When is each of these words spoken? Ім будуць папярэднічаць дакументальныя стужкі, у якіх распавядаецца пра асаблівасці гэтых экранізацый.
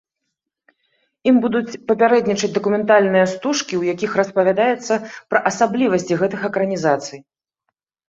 Ім 1.31 1.35
будуць 1.43 1.79
папярэднічаць 1.91 2.49
дакументальныя 2.57 3.29
стужкі, 3.35 3.73
у 3.83 3.87
якіх 3.93 4.11
распавядаецца 4.23 4.93
пра 5.29 5.39
асаблівасці 5.55 6.13
гэтых 6.27 6.39
экранізацый. 6.53 7.19